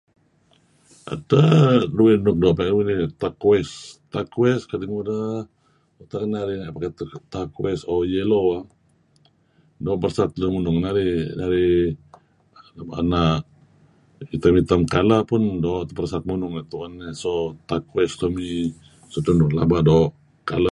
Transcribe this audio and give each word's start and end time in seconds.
Edteh... 1.13 1.49
duih 1.97 2.15
nuk 2.25 2.37
doo... 2.41 2.51
turquoise. 3.21 3.75
Turquoise 4.11 4.63
kadi' 4.71 4.89
ngudeh? 4.91 5.31
Tak 6.11 6.23
narih 6.33 6.59
turquoise 7.31 7.83
...O 7.93 7.95
yellow. 8.15 8.47
Doo' 9.83 9.99
berersat 10.01 10.31
luun 10.39 10.53
munung 10.55 10.77
narih. 10.85 11.15
Narih... 11.39 11.73
ena'... 13.01 13.23
item-item 14.35 14.81
kala 14.93 15.17
pun 15.29 15.43
doo' 15.65 15.85
beresat 15.97 16.23
munung 16.29 16.53
narih 16.55 16.69
tu'en 16.71 16.91
dih. 17.01 17.13
So 17.21 17.29
turquoise 17.69 18.13
to 18.21 18.27
me 18.35 18.47
is 19.11 19.17
pelaba 19.51 19.77
doo' 19.89 20.11
kala. 20.49 20.69